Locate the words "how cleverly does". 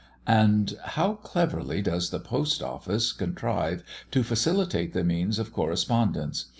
0.83-2.09